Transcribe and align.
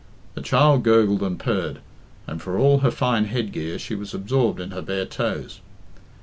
The 0.33 0.41
child 0.41 0.81
gurgled 0.81 1.21
and 1.21 1.39
purred, 1.39 1.77
and 2.25 2.41
for 2.41 2.57
all 2.57 2.79
her 2.79 2.89
fine 2.89 3.25
headgear 3.25 3.77
she 3.77 3.93
was 3.93 4.15
absorbed 4.15 4.59
in 4.59 4.71
her 4.71 4.81
bare 4.81 5.05
toes. 5.05 5.59